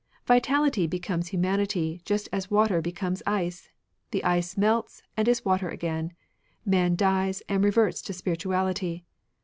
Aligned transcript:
VitaUty 0.27 0.89
becomes 0.89 1.27
humanity, 1.27 2.01
just 2.05 2.27
as 2.33 2.49
water 2.49 2.81
becomes 2.81 3.21
ice. 3.27 3.69
The 4.09 4.23
ice 4.23 4.57
melts 4.57 5.03
and 5.15 5.27
is 5.27 5.45
water 5.45 5.69
again; 5.69 6.13
man 6.65 6.95
dies 6.95 7.43
and 7.47 7.63
reverts 7.63 8.01
to 8.01 8.13
spirituaUty. 8.13 9.03